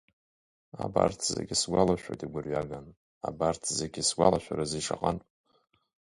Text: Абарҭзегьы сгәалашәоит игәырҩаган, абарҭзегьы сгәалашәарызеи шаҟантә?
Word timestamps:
Абарҭзегьы 0.83 1.55
сгәалашәоит 1.61 2.21
игәырҩаган, 2.25 2.85
абарҭзегьы 3.27 4.01
сгәалашәарызеи 4.07 4.85
шаҟантә? 4.85 5.25